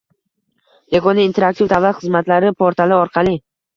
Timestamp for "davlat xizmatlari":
1.73-2.53